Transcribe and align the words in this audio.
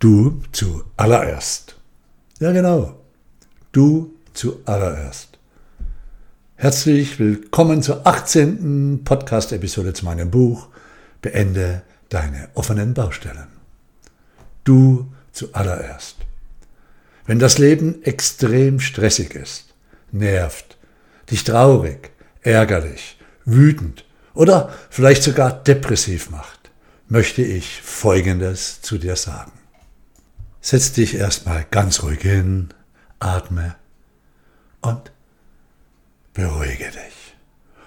Du 0.00 0.42
zuallererst. 0.52 1.74
Ja, 2.38 2.52
genau. 2.52 3.00
Du 3.72 4.14
zuallererst. 4.32 5.40
Herzlich 6.54 7.18
willkommen 7.18 7.82
zur 7.82 8.06
18. 8.06 9.02
Podcast-Episode 9.02 9.94
zu 9.94 10.04
meinem 10.04 10.30
Buch 10.30 10.68
Beende 11.20 11.82
deine 12.10 12.48
offenen 12.54 12.94
Baustellen. 12.94 13.48
Du 14.62 15.12
zuallererst. 15.32 16.18
Wenn 17.26 17.40
das 17.40 17.58
Leben 17.58 18.04
extrem 18.04 18.78
stressig 18.78 19.34
ist, 19.34 19.74
nervt, 20.12 20.78
dich 21.28 21.42
traurig, 21.42 22.12
ärgerlich, 22.42 23.18
wütend 23.44 24.04
oder 24.32 24.72
vielleicht 24.90 25.24
sogar 25.24 25.52
depressiv 25.52 26.30
macht, 26.30 26.70
möchte 27.08 27.42
ich 27.42 27.82
Folgendes 27.82 28.80
zu 28.80 28.96
dir 28.96 29.16
sagen. 29.16 29.57
Setz 30.60 30.92
dich 30.92 31.14
erstmal 31.14 31.64
ganz 31.70 32.02
ruhig 32.02 32.20
hin, 32.20 32.68
atme 33.20 33.76
und 34.80 35.12
beruhige 36.34 36.90
dich. 36.90 37.36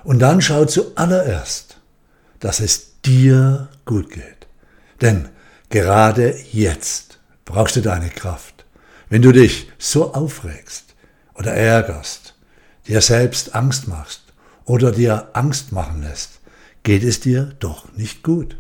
Und 0.04 0.20
dann 0.20 0.42
schau 0.42 0.66
zuallererst, 0.66 1.78
dass 2.40 2.60
es 2.60 3.02
dir 3.02 3.70
gut 3.86 4.12
geht. 4.12 4.48
Denn 5.00 5.30
gerade 5.70 6.36
jetzt 6.52 7.20
brauchst 7.46 7.76
du 7.76 7.82
deine 7.82 8.10
Kraft. 8.10 8.66
Wenn 9.10 9.22
du 9.22 9.32
dich 9.32 9.70
so 9.78 10.14
aufregst 10.14 10.96
oder 11.36 11.54
ärgerst, 11.54 12.36
dir 12.88 13.02
selbst 13.02 13.56
Angst 13.56 13.88
machst 13.88 14.24
oder 14.66 14.92
dir 14.92 15.30
Angst 15.34 15.72
machen 15.72 16.02
lässt, 16.02 16.40
geht 16.84 17.04
es 17.04 17.20
dir 17.20 17.54
doch 17.60 17.92
nicht 17.94 18.24
gut. 18.24 18.58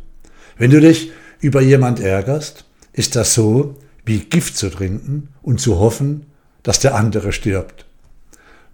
Wenn 0.57 0.71
du 0.71 0.79
dich 0.79 1.11
über 1.39 1.61
jemand 1.61 1.99
ärgerst, 1.99 2.65
ist 2.93 3.15
das 3.15 3.33
so, 3.33 3.77
wie 4.05 4.19
Gift 4.19 4.57
zu 4.57 4.69
trinken 4.69 5.29
und 5.41 5.59
zu 5.59 5.79
hoffen, 5.79 6.25
dass 6.63 6.79
der 6.79 6.95
andere 6.95 7.31
stirbt. 7.31 7.85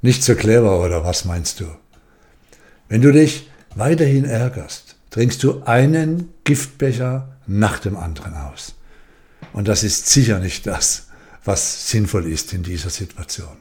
Nicht 0.01 0.23
so 0.23 0.35
clever, 0.35 0.83
oder 0.83 1.03
was 1.03 1.25
meinst 1.25 1.59
du? 1.59 1.65
Wenn 2.89 3.01
du 3.01 3.11
dich 3.11 3.49
weiterhin 3.75 4.25
ärgerst, 4.25 4.95
trinkst 5.09 5.43
du 5.43 5.63
einen 5.63 6.29
Giftbecher 6.43 7.37
nach 7.47 7.79
dem 7.79 7.97
anderen 7.97 8.33
aus. 8.33 8.75
Und 9.53 9.67
das 9.67 9.83
ist 9.83 10.07
sicher 10.07 10.39
nicht 10.39 10.67
das, 10.67 11.07
was 11.43 11.89
sinnvoll 11.89 12.27
ist 12.27 12.53
in 12.53 12.63
dieser 12.63 12.89
Situation. 12.89 13.57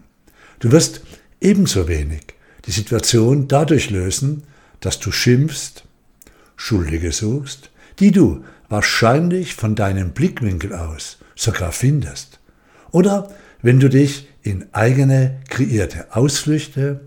Du 0.58 0.72
wirst 0.72 1.02
ebenso 1.40 1.88
wenig 1.88 2.34
die 2.66 2.72
Situation 2.72 3.48
dadurch 3.48 3.90
lösen, 3.90 4.42
dass 4.80 4.98
du 4.98 5.12
schimpfst, 5.12 5.84
Schuldige 6.56 7.12
suchst, 7.12 7.70
die 7.98 8.10
du 8.10 8.44
wahrscheinlich 8.68 9.54
von 9.54 9.74
deinem 9.74 10.12
Blickwinkel 10.12 10.72
aus 10.72 11.18
sogar 11.36 11.70
findest. 11.70 12.40
Oder 12.90 13.30
wenn 13.62 13.78
du 13.78 13.88
dich 13.88 14.28
in 14.42 14.66
eigene 14.72 15.40
kreierte 15.48 16.14
Ausflüchte 16.16 17.00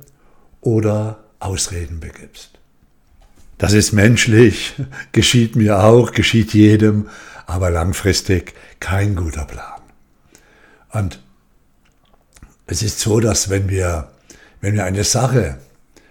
oder 0.61 1.23
Ausreden 1.39 1.99
begibst. 1.99 2.51
Das 3.57 3.73
ist 3.73 3.93
menschlich, 3.93 4.75
geschieht 5.11 5.55
mir 5.55 5.83
auch, 5.83 6.11
geschieht 6.11 6.53
jedem, 6.53 7.09
aber 7.45 7.69
langfristig 7.69 8.53
kein 8.79 9.15
guter 9.15 9.45
Plan. 9.45 9.81
Und 10.91 11.19
es 12.67 12.83
ist 12.83 12.99
so, 12.99 13.19
dass 13.19 13.49
wenn 13.49 13.69
wir, 13.69 14.11
wenn 14.61 14.75
wir 14.75 14.85
eine 14.85 15.03
Sache 15.03 15.59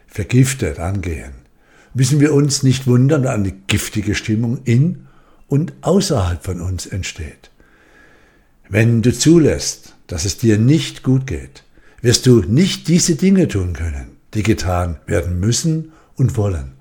vergiftet 0.06 0.78
angehen, 0.78 1.33
müssen 1.94 2.20
wir 2.20 2.33
uns 2.33 2.62
nicht 2.62 2.86
wundern, 2.86 3.22
dass 3.22 3.34
eine 3.34 3.52
giftige 3.52 4.14
Stimmung 4.14 4.62
in 4.64 5.06
und 5.46 5.72
außerhalb 5.83 6.42
von 6.44 6.61
uns 6.61 6.86
entsteht. 6.86 7.50
Wenn 8.70 9.00
du 9.00 9.14
zulässt, 9.14 9.94
dass 10.08 10.27
es 10.27 10.36
dir 10.36 10.58
nicht 10.58 11.02
gut 11.02 11.27
geht, 11.27 11.64
wirst 12.02 12.27
du 12.27 12.42
nicht 12.42 12.88
diese 12.88 13.14
Dinge 13.14 13.48
tun 13.48 13.72
können, 13.72 14.19
die 14.34 14.42
getan 14.42 14.98
werden 15.06 15.41
müssen 15.41 15.92
und 16.17 16.36
wollen. 16.36 16.73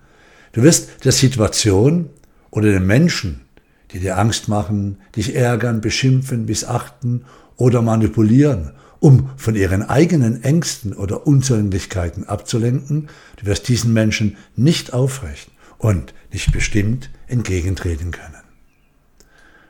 Du 0.52 0.64
wirst 0.64 1.06
der 1.06 1.14
Situation 1.14 2.09
oder 2.52 2.74
den 2.74 2.86
Menschen, 2.86 3.46
die 3.92 4.00
dir 4.00 4.18
Angst 4.18 4.50
machen, 4.50 4.98
dich 5.16 5.34
ärgern, 5.34 5.80
beschimpfen, 5.80 6.44
missachten 6.44 7.24
oder 7.56 7.81
manipulieren, 7.81 8.74
um 9.00 9.30
von 9.38 9.56
ihren 9.56 9.81
eigenen 9.81 10.44
Ängsten 10.44 10.92
oder 10.92 11.25
Unzulänglichkeiten 11.25 12.25
abzulenken, 12.28 13.08
du 13.38 13.46
wirst 13.46 13.69
diesen 13.69 13.94
Menschen 13.94 14.36
nicht 14.58 14.92
aufrecht 14.92 15.52
und 15.78 16.14
nicht 16.34 16.52
bestimmt 16.52 17.12
entgegentreten 17.28 18.12
können. 18.12 18.44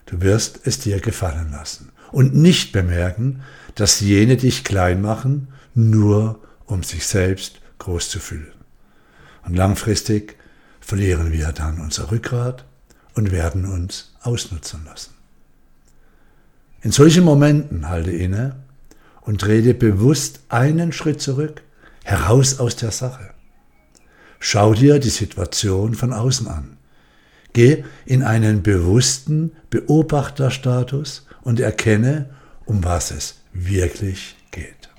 Du 0.07 0.21
wirst 0.21 0.61
es 0.63 0.79
dir 0.79 0.99
gefallen 0.99 1.51
lassen 1.51 1.91
und 2.11 2.35
nicht 2.35 2.71
bemerken, 2.71 3.41
dass 3.75 3.99
jene 3.99 4.37
dich 4.37 4.63
klein 4.63 5.01
machen, 5.01 5.49
nur 5.75 6.39
um 6.65 6.83
sich 6.83 7.05
selbst 7.05 7.61
groß 7.79 8.09
zu 8.09 8.19
fühlen. 8.19 8.53
Und 9.45 9.55
langfristig 9.55 10.35
verlieren 10.79 11.31
wir 11.31 11.51
dann 11.51 11.79
unser 11.79 12.11
Rückgrat 12.11 12.65
und 13.13 13.31
werden 13.31 13.65
uns 13.65 14.13
ausnutzen 14.21 14.85
lassen. 14.85 15.13
In 16.81 16.91
solchen 16.91 17.23
Momenten 17.23 17.89
halte 17.89 18.11
inne 18.11 18.55
und 19.21 19.41
trete 19.41 19.73
bewusst 19.73 20.41
einen 20.49 20.91
Schritt 20.93 21.21
zurück, 21.21 21.61
heraus 22.03 22.59
aus 22.59 22.75
der 22.75 22.91
Sache. 22.91 23.31
Schau 24.39 24.73
dir 24.73 24.99
die 24.99 25.09
Situation 25.09 25.95
von 25.95 26.13
außen 26.13 26.47
an. 26.47 26.77
Geh 27.53 27.83
in 28.05 28.23
einen 28.23 28.63
bewussten 28.63 29.51
Beobachterstatus 29.69 31.26
und 31.47 31.61
erkenne, 31.61 32.29
um 32.65 32.83
was 32.83 33.09
es 33.09 33.35
wirklich 33.53 34.35
geht. 34.51 34.89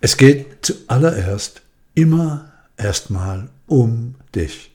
Es 0.00 0.16
geht 0.16 0.64
zuallererst 0.64 1.60
immer 1.94 2.50
erstmal 2.78 3.50
um 3.66 4.14
dich, 4.34 4.74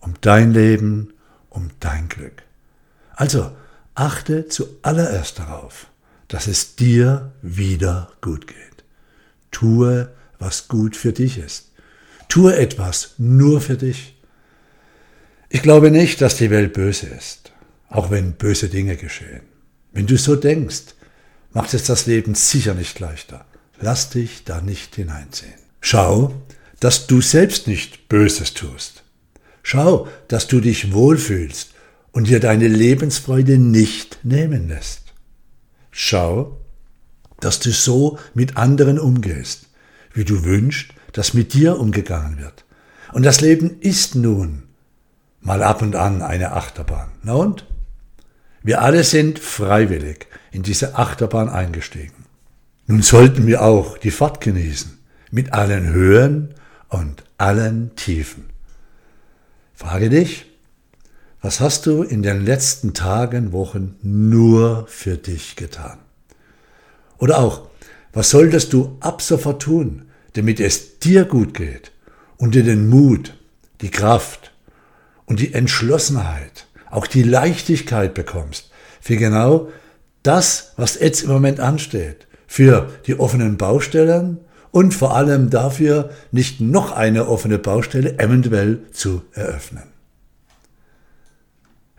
um 0.00 0.12
dein 0.20 0.52
Leben, 0.52 1.14
um 1.48 1.70
dein 1.80 2.10
Glück. 2.10 2.42
Also 3.16 3.50
achte 3.94 4.46
zuallererst 4.46 5.38
darauf, 5.38 5.86
dass 6.28 6.48
es 6.48 6.76
dir 6.76 7.32
wieder 7.40 8.12
gut 8.20 8.46
geht. 8.46 8.84
Tue, 9.52 10.12
was 10.38 10.68
gut 10.68 10.96
für 10.96 11.14
dich 11.14 11.38
ist. 11.38 11.70
Tue 12.28 12.54
etwas 12.54 13.14
nur 13.16 13.62
für 13.62 13.78
dich. 13.78 14.18
Ich 15.48 15.62
glaube 15.62 15.90
nicht, 15.90 16.20
dass 16.20 16.36
die 16.36 16.50
Welt 16.50 16.74
böse 16.74 17.06
ist, 17.06 17.52
auch 17.88 18.10
wenn 18.10 18.34
böse 18.34 18.68
Dinge 18.68 18.98
geschehen. 18.98 19.50
Wenn 19.92 20.06
du 20.06 20.16
so 20.16 20.36
denkst, 20.36 20.94
macht 21.52 21.74
es 21.74 21.84
das 21.84 22.06
Leben 22.06 22.34
sicher 22.34 22.74
nicht 22.74 22.98
leichter. 23.00 23.44
Lass 23.80 24.10
dich 24.10 24.44
da 24.44 24.60
nicht 24.60 24.94
hineinziehen. 24.94 25.54
Schau, 25.80 26.34
dass 26.80 27.06
du 27.06 27.20
selbst 27.20 27.66
nicht 27.66 28.08
Böses 28.08 28.54
tust. 28.54 29.02
Schau, 29.62 30.08
dass 30.28 30.48
du 30.48 30.60
dich 30.60 30.92
wohlfühlst 30.92 31.72
und 32.10 32.28
dir 32.28 32.40
deine 32.40 32.68
Lebensfreude 32.68 33.58
nicht 33.58 34.24
nehmen 34.24 34.68
lässt. 34.68 35.02
Schau, 35.90 36.60
dass 37.40 37.60
du 37.60 37.70
so 37.70 38.18
mit 38.34 38.56
anderen 38.56 38.98
umgehst, 38.98 39.66
wie 40.14 40.24
du 40.24 40.44
wünschst, 40.44 40.92
dass 41.12 41.34
mit 41.34 41.54
dir 41.54 41.78
umgegangen 41.78 42.38
wird. 42.38 42.64
Und 43.12 43.24
das 43.24 43.40
Leben 43.40 43.80
ist 43.80 44.14
nun 44.14 44.62
mal 45.40 45.62
ab 45.62 45.82
und 45.82 45.96
an 45.96 46.22
eine 46.22 46.52
Achterbahn. 46.52 47.10
Na 47.22 47.34
und? 47.34 47.66
Wir 48.62 48.82
alle 48.82 49.04
sind 49.04 49.38
freiwillig 49.38 50.26
in 50.52 50.62
diese 50.62 50.96
Achterbahn 50.96 51.48
eingestiegen. 51.48 52.24
Nun 52.86 53.02
sollten 53.02 53.46
wir 53.46 53.62
auch 53.62 53.98
die 53.98 54.10
Fahrt 54.10 54.40
genießen, 54.40 54.98
mit 55.30 55.52
allen 55.52 55.92
Höhen 55.92 56.54
und 56.88 57.24
allen 57.38 57.94
Tiefen. 57.96 58.44
Frage 59.74 60.10
dich, 60.10 60.46
was 61.40 61.58
hast 61.58 61.86
du 61.86 62.04
in 62.04 62.22
den 62.22 62.44
letzten 62.44 62.94
Tagen, 62.94 63.52
Wochen 63.52 63.96
nur 64.02 64.86
für 64.86 65.16
dich 65.16 65.56
getan? 65.56 65.98
Oder 67.18 67.38
auch, 67.38 67.68
was 68.12 68.30
solltest 68.30 68.72
du 68.72 68.96
ab 69.00 69.22
sofort 69.22 69.62
tun, 69.62 70.06
damit 70.34 70.60
es 70.60 71.00
dir 71.00 71.24
gut 71.24 71.54
geht 71.54 71.90
und 72.36 72.54
dir 72.54 72.62
den 72.62 72.88
Mut, 72.88 73.36
die 73.80 73.90
Kraft 73.90 74.52
und 75.24 75.40
die 75.40 75.52
Entschlossenheit 75.52 76.66
auch 76.92 77.06
die 77.06 77.22
Leichtigkeit 77.22 78.14
bekommst 78.14 78.70
für 79.00 79.16
genau 79.16 79.68
das, 80.22 80.74
was 80.76 81.00
jetzt 81.00 81.22
im 81.22 81.30
Moment 81.30 81.58
ansteht, 81.58 82.28
für 82.46 82.88
die 83.06 83.18
offenen 83.18 83.56
Baustellen 83.56 84.38
und 84.70 84.94
vor 84.94 85.16
allem 85.16 85.50
dafür, 85.50 86.10
nicht 86.30 86.60
noch 86.60 86.92
eine 86.92 87.26
offene 87.26 87.58
Baustelle 87.58 88.18
eventuell 88.18 88.80
zu 88.92 89.22
eröffnen. 89.32 89.84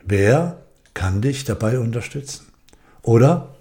Wer 0.02 0.62
kann 0.94 1.20
dich 1.20 1.44
dabei 1.44 1.78
unterstützen? 1.78 2.46
Oder 3.02 3.56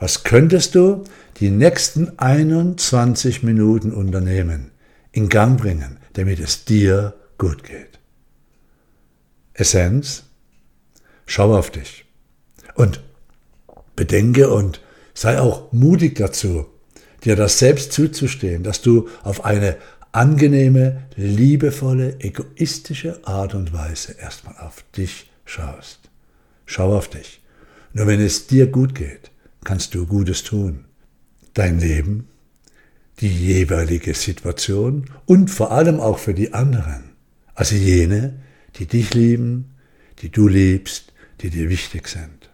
was 0.00 0.24
könntest 0.24 0.74
du 0.74 1.04
die 1.38 1.50
nächsten 1.50 2.18
21 2.18 3.42
Minuten 3.42 3.92
unternehmen, 3.92 4.70
in 5.12 5.28
Gang 5.28 5.60
bringen, 5.60 5.98
damit 6.14 6.40
es 6.40 6.64
dir 6.64 7.14
gut 7.36 7.62
geht? 7.62 7.98
Essenz 9.52 10.27
Schau 11.30 11.54
auf 11.54 11.70
dich. 11.70 12.06
Und 12.74 13.02
Bedenke 13.94 14.48
und 14.48 14.80
sei 15.12 15.38
auch 15.38 15.72
mutig 15.72 16.16
dazu, 16.16 16.66
dir 17.22 17.36
das 17.36 17.58
selbst 17.58 17.92
zuzustehen, 17.92 18.62
dass 18.62 18.80
du 18.80 19.10
auf 19.22 19.44
eine 19.44 19.76
angenehme, 20.12 21.02
liebevolle, 21.16 22.18
egoistische 22.20 23.20
Art 23.26 23.54
und 23.54 23.74
Weise 23.74 24.16
erstmal 24.18 24.56
auf 24.56 24.82
dich 24.96 25.30
schaust. 25.44 26.00
Schau 26.64 26.96
auf 26.96 27.08
dich. 27.08 27.42
Nur 27.92 28.06
wenn 28.06 28.20
es 28.22 28.46
dir 28.46 28.66
gut 28.66 28.94
geht, 28.94 29.30
kannst 29.64 29.94
du 29.94 30.06
Gutes 30.06 30.44
tun. 30.44 30.86
Dein 31.52 31.78
Leben, 31.78 32.28
die 33.20 33.28
jeweilige 33.28 34.14
Situation 34.14 35.10
und 35.26 35.50
vor 35.50 35.72
allem 35.72 36.00
auch 36.00 36.18
für 36.18 36.32
die 36.32 36.54
anderen. 36.54 37.10
Also 37.54 37.74
jene, 37.74 38.40
die 38.76 38.86
dich 38.86 39.12
lieben, 39.12 39.74
die 40.22 40.30
du 40.30 40.48
liebst, 40.48 41.07
die 41.40 41.50
dir 41.50 41.68
wichtig 41.68 42.08
sind. 42.08 42.50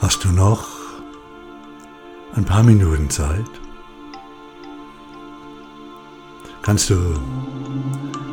Hast 0.00 0.24
du 0.24 0.28
noch 0.28 0.68
ein 2.34 2.44
paar 2.44 2.62
Minuten 2.62 3.08
Zeit? 3.08 3.50
Kannst 6.62 6.90
du 6.90 7.18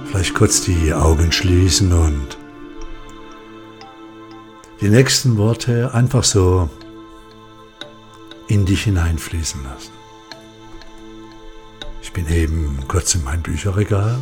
vielleicht 0.06 0.34
kurz 0.34 0.62
die 0.62 0.94
Augen 0.94 1.32
schließen 1.32 1.94
und 1.94 2.38
die 4.82 4.90
nächsten 4.90 5.38
Worte 5.38 5.94
einfach 5.94 6.24
so 6.24 6.70
in 8.48 8.66
dich 8.66 8.84
hineinfließen 8.84 9.64
lassen. 9.64 9.92
Ich 12.02 12.12
bin 12.12 12.28
eben 12.28 12.80
kurz 12.88 13.16
in 13.16 13.24
mein 13.24 13.42
Bücherregal, 13.42 14.18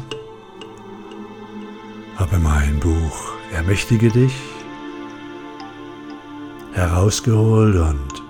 habe 2.22 2.38
mein 2.38 2.80
Buch 2.80 3.34
Ermächtige 3.52 4.10
dich 4.10 4.36
herausgeholt 6.72 7.76
und 7.76 8.24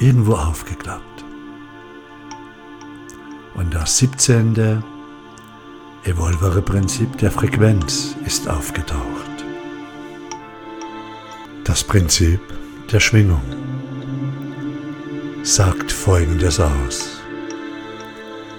irgendwo 0.00 0.34
aufgeklappt. 0.34 1.24
Und 3.54 3.72
das 3.72 3.96
17. 3.98 4.82
Evolvere-Prinzip 6.04 7.16
der 7.18 7.30
Frequenz 7.30 8.16
ist 8.26 8.48
aufgetaucht. 8.48 9.44
Das 11.62 11.84
Prinzip 11.84 12.40
der 12.90 12.98
Schwingung 12.98 13.42
sagt 15.44 15.92
Folgendes 15.92 16.58
aus. 16.58 17.20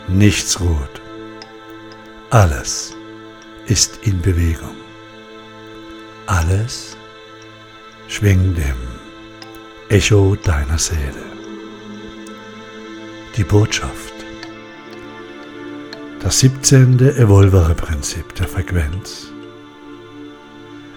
Nichts 0.07 0.59
ruht. 0.61 1.01
Alles 2.29 2.95
ist 3.67 3.99
in 4.03 4.21
Bewegung. 4.21 4.75
Alles 6.25 6.97
schwingt 8.07 8.57
im 8.57 8.75
Echo 9.89 10.35
deiner 10.35 10.77
Seele. 10.77 11.23
Die 13.35 13.43
Botschaft. 13.43 14.13
Das 16.19 16.39
17. 16.39 16.99
Evolvere-Prinzip 16.99 18.35
der 18.35 18.47
Frequenz. 18.47 19.31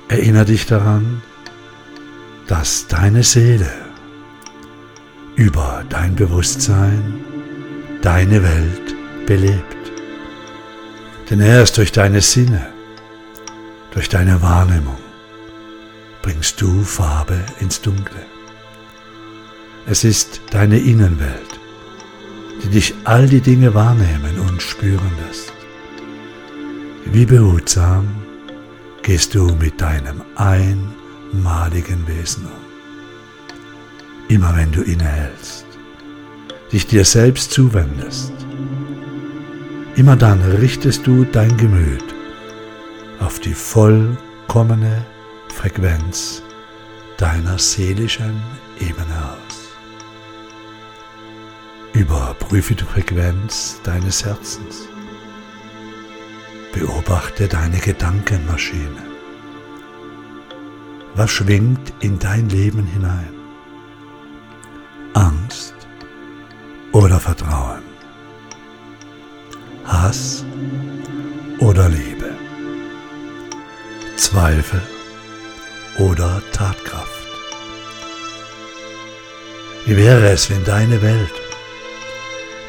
Erinnere 0.08 0.44
dich 0.44 0.66
daran, 0.66 1.22
dass 2.46 2.86
deine 2.86 3.22
Seele 3.22 3.70
über 5.34 5.84
dein 5.88 6.14
Bewusstsein 6.14 7.24
deine 8.02 8.42
Welt 8.42 9.26
belebt. 9.26 9.75
Denn 11.28 11.40
erst 11.40 11.78
durch 11.78 11.92
deine 11.92 12.20
Sinne, 12.20 12.66
durch 13.92 14.08
deine 14.08 14.42
Wahrnehmung 14.42 14.98
bringst 16.22 16.60
du 16.60 16.82
Farbe 16.82 17.38
ins 17.60 17.80
Dunkle. 17.80 18.20
Es 19.86 20.04
ist 20.04 20.40
deine 20.50 20.78
Innenwelt, 20.78 21.60
die 22.62 22.68
dich 22.68 22.94
all 23.04 23.26
die 23.28 23.40
Dinge 23.40 23.74
wahrnehmen 23.74 24.38
und 24.48 24.62
spüren 24.62 25.10
lässt. 25.26 25.52
Wie 27.06 27.26
behutsam 27.26 28.08
gehst 29.02 29.34
du 29.34 29.54
mit 29.54 29.80
deinem 29.80 30.22
Ein- 30.34 30.92
maligen 31.32 32.06
Wesen 32.06 32.46
um. 32.46 32.50
Immer 34.28 34.56
wenn 34.56 34.72
du 34.72 34.82
innehältst, 34.82 35.64
dich 36.72 36.86
dir 36.86 37.04
selbst 37.04 37.52
zuwendest, 37.52 38.32
immer 39.96 40.14
dann 40.14 40.40
richtest 40.42 41.06
du 41.06 41.24
dein 41.24 41.56
Gemüt 41.56 42.04
auf 43.18 43.40
die 43.40 43.54
vollkommene 43.54 45.04
Frequenz 45.48 46.42
deiner 47.16 47.58
seelischen 47.58 48.42
Ebene 48.78 49.16
aus. 49.32 49.68
Überprüfe 51.94 52.74
die 52.74 52.84
Frequenz 52.84 53.80
deines 53.84 54.22
Herzens. 54.22 54.86
Beobachte 56.74 57.48
deine 57.48 57.78
Gedankenmaschine. 57.78 59.02
Was 61.14 61.30
schwingt 61.30 61.94
in 62.00 62.18
dein 62.18 62.50
Leben 62.50 62.84
hinein? 62.86 63.32
Angst 65.14 65.74
oder 66.92 67.18
Vertrauen? 67.18 67.95
Hass 69.86 70.44
oder 71.60 71.88
Liebe? 71.88 72.36
Zweifel 74.16 74.82
oder 75.98 76.42
Tatkraft? 76.52 77.26
Wie 79.84 79.96
wäre 79.96 80.30
es, 80.30 80.50
wenn 80.50 80.64
deine 80.64 81.00
Welt 81.02 81.32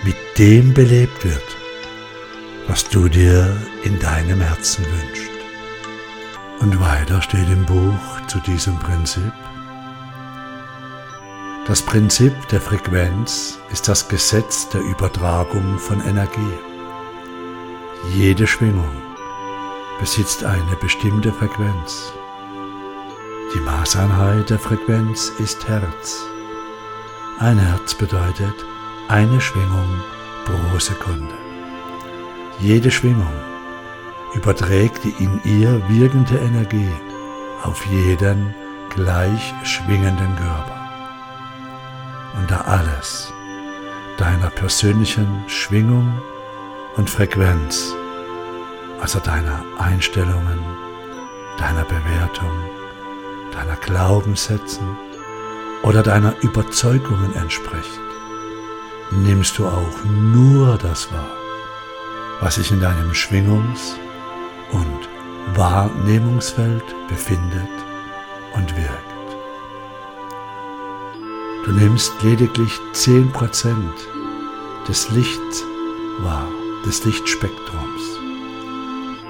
mit 0.03 0.15
dem 0.37 0.75
belebt 0.75 1.25
wird, 1.25 1.57
was 2.67 2.87
du 2.87 3.09
dir 3.09 3.57
in 3.83 3.97
deinem 3.99 4.39
Herzen 4.39 4.85
wünschst? 4.85 5.31
Und 6.59 6.79
weiter 6.79 7.21
steht 7.23 7.49
im 7.49 7.65
Buch 7.65 8.27
zu 8.27 8.39
diesem 8.41 8.77
Prinzip. 8.77 9.33
Das 11.65 11.81
Prinzip 11.81 12.33
der 12.49 12.61
Frequenz 12.61 13.57
ist 13.71 13.87
das 13.87 14.07
Gesetz 14.07 14.69
der 14.69 14.81
Übertragung 14.81 15.79
von 15.79 15.99
Energie. 16.05 16.76
Jede 18.05 18.45
Schwingung 18.47 19.01
besitzt 19.99 20.43
eine 20.43 20.75
bestimmte 20.79 21.33
Frequenz. 21.33 22.13
Die 23.53 23.59
Maßeinheit 23.59 24.49
der 24.49 24.59
Frequenz 24.59 25.29
ist 25.39 25.67
Herz. 25.67 26.23
Ein 27.39 27.57
Herz 27.57 27.95
bedeutet 27.95 28.53
eine 29.07 29.41
Schwingung 29.41 29.87
pro 30.45 30.79
Sekunde. 30.79 31.33
Jede 32.59 32.91
Schwingung 32.91 33.33
überträgt 34.35 35.03
die 35.03 35.23
in 35.23 35.41
ihr 35.43 35.81
wirkende 35.89 36.37
Energie 36.37 36.91
auf 37.63 37.83
jeden 37.87 38.53
gleich 38.89 39.53
schwingenden 39.63 40.35
Körper. 40.35 40.89
Und 42.37 42.51
da 42.51 42.61
alles 42.61 43.33
deiner 44.17 44.49
persönlichen 44.51 45.43
Schwingung 45.47 46.21
und 46.97 47.09
Frequenz, 47.09 47.93
also 48.99 49.19
deiner 49.19 49.63
Einstellungen, 49.77 50.59
deiner 51.57 51.83
Bewertung, 51.83 52.51
deiner 53.53 53.75
Glaubenssätzen 53.77 54.97
oder 55.83 56.03
deiner 56.03 56.33
Überzeugungen 56.41 57.35
entspricht, 57.35 57.99
nimmst 59.11 59.57
du 59.57 59.67
auch 59.67 60.03
nur 60.05 60.77
das 60.77 61.11
wahr, 61.11 61.37
was 62.41 62.55
sich 62.55 62.71
in 62.71 62.81
deinem 62.81 63.11
Schwingungs- 63.11 63.95
und 64.71 65.09
Wahrnehmungsfeld 65.55 66.83
befindet 67.07 67.69
und 68.55 68.75
wirkt. 68.75 69.07
Du 71.65 71.71
nimmst 71.71 72.11
lediglich 72.23 72.79
10% 72.93 73.75
des 74.87 75.09
Lichts 75.11 75.63
wahr, 76.19 76.47
des 76.87 77.03
Lichtspektrums. 77.03 78.03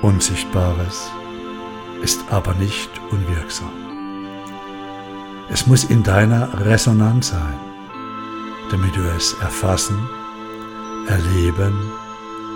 Unsichtbares 0.04 1.10
ist 2.04 2.24
aber 2.30 2.54
nicht 2.54 2.90
unwirksam. 3.10 3.72
Es 5.50 5.66
muss 5.66 5.86
in 5.86 6.04
deiner 6.04 6.66
Resonanz 6.68 7.30
sein, 7.30 7.60
damit 8.70 8.96
du 8.96 9.02
es 9.18 9.34
erfassen, 9.42 9.98
erleben, 11.08 11.74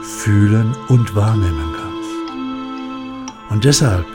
fühlen 0.04 0.76
und 0.88 1.16
wahrnehmen 1.16 1.74
kannst. 1.76 3.50
Und 3.50 3.64
deshalb 3.64 4.06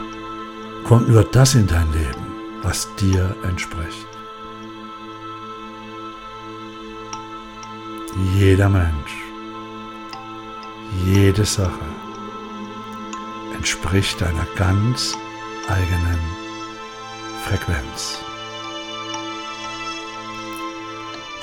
kommt 0.85 1.09
nur 1.09 1.25
das 1.25 1.57
in 1.57 1.66
dein 1.66 1.93
Leben, 1.93 2.26
was 2.62 2.95
dir 2.95 3.35
entspricht. 3.43 4.07
Jeder 8.37 8.69
Mensch, 8.69 9.25
jede 11.04 11.44
Sache 11.44 11.86
entspricht 13.54 14.22
einer 14.22 14.46
ganz 14.56 15.16
eigenen 15.68 16.20
Frequenz. 17.44 18.18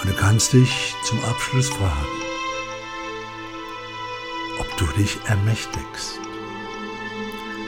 Und 0.01 0.09
du 0.09 0.15
kannst 0.15 0.53
dich 0.53 0.95
zum 1.03 1.23
Abschluss 1.25 1.69
fragen, 1.69 2.07
ob 4.59 4.77
du 4.77 4.85
dich 4.97 5.17
ermächtigst 5.27 6.19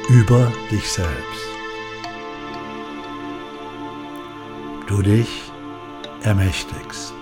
über 0.10 0.52
dich 0.72 0.90
selbst. 0.90 1.46
Du 4.88 5.02
dich 5.02 5.52
ermächtigst, 6.22 7.14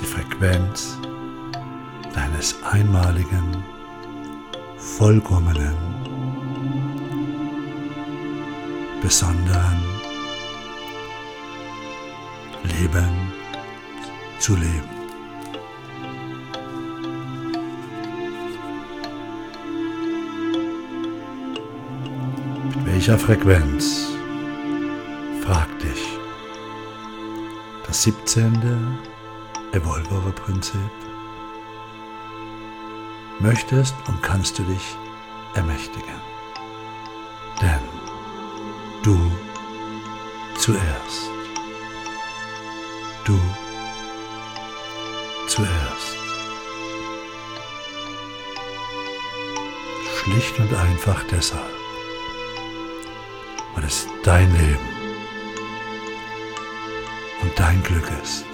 die 0.00 0.06
Frequenz 0.06 0.98
deines 2.14 2.56
einmaligen, 2.62 3.64
vollkommenen, 4.76 5.76
besonderen 9.02 9.82
Leben 12.62 13.32
zu 14.38 14.54
leben. 14.56 14.94
Mit 22.76 22.86
welcher 22.86 23.18
Frequenz? 23.18 24.08
Frag 25.42 25.68
dich. 25.80 26.18
Das 27.86 28.02
17. 28.02 28.98
Evolvere-Prinzip. 29.72 31.03
Möchtest 33.40 33.94
und 34.06 34.22
kannst 34.22 34.58
du 34.58 34.62
dich 34.62 34.96
ermächtigen. 35.54 36.14
Denn 37.60 37.80
du 39.02 39.18
zuerst. 40.56 41.30
Du 43.24 43.38
zuerst. 45.48 46.16
Schlicht 50.22 50.58
und 50.58 50.74
einfach 50.74 51.22
deshalb, 51.30 51.62
weil 53.74 53.84
es 53.84 54.06
dein 54.22 54.50
Leben 54.52 54.88
und 57.42 57.58
dein 57.58 57.82
Glück 57.82 58.10
ist. 58.22 58.53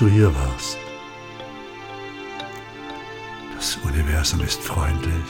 Du 0.00 0.08
hier 0.08 0.34
warst. 0.34 0.78
Das 3.54 3.76
Universum 3.76 4.40
ist 4.40 4.62
freundlich. 4.62 5.28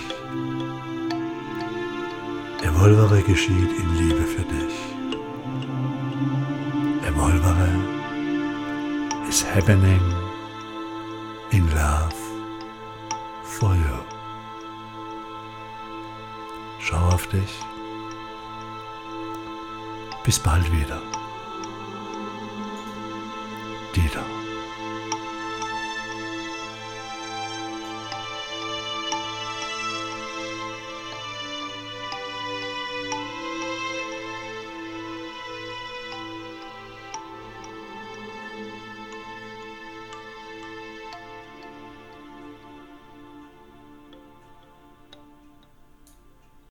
Evolvere 2.63 3.23
geschieht 3.23 3.71
in 3.79 3.95
Liebe 3.97 4.23
für 4.23 4.43
dich. 4.43 4.77
Evolvere 7.07 7.69
is 9.29 9.45
happening 9.45 10.01
in 11.51 11.67
love 11.69 12.15
for 13.45 13.75
you. 13.75 13.99
Schau 16.81 17.09
auf 17.09 17.27
dich. 17.29 17.61
Bis 20.25 20.39
bald 20.41 20.71
wieder. 20.73 21.01